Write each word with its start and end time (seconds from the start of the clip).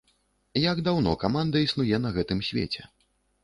Як 0.61 0.81
даўно 0.87 1.13
каманда 1.25 1.63
існуе 1.67 2.03
на 2.09 2.17
гэтым 2.19 2.45
свеце? 2.51 2.81